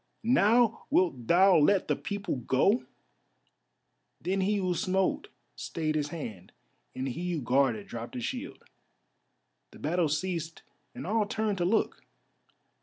[0.23, 2.85] "Now wilt thou let the people go?"
[4.19, 6.51] Then he who smote stayed his hand
[6.95, 8.65] and he who guarded dropped his shield.
[9.69, 10.63] The battle ceased
[10.95, 12.03] and all turned to look.